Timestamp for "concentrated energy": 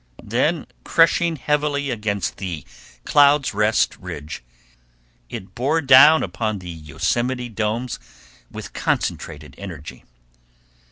8.73-10.03